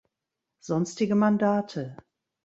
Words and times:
Sonstige 0.59 1.13
Mandate 1.13 1.93